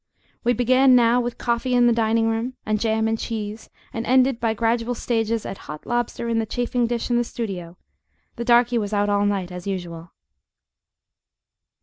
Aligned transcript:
We 0.43 0.53
began 0.53 0.95
now 0.95 1.21
with 1.21 1.37
coffee 1.37 1.75
in 1.75 1.85
the 1.85 1.93
dining 1.93 2.27
room, 2.27 2.55
and 2.65 2.79
jam 2.79 3.07
and 3.07 3.19
cheese, 3.19 3.69
and 3.93 4.03
ended 4.07 4.39
by 4.39 4.55
gradual 4.55 4.95
stages 4.95 5.45
at 5.45 5.59
hot 5.69 5.85
lobster 5.85 6.27
in 6.27 6.39
the 6.39 6.47
chafing 6.47 6.87
dish 6.87 7.11
in 7.11 7.17
the 7.17 7.23
studio 7.23 7.77
the 8.35 8.43
darky 8.43 8.79
was 8.79 8.93
out 8.93 9.09
all 9.09 9.27
night, 9.27 9.51
as 9.51 9.67
usual. 9.67 10.09